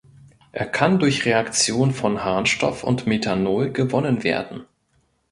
[0.51, 4.65] Es kann durch Reaktion von Harnstoff und Methanol gewonnen werden.